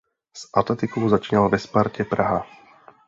S 0.37 0.49
atletikou 0.53 1.09
začínal 1.09 1.49
ve 1.49 1.59
Spartě 1.59 2.03
Praha. 2.03 2.47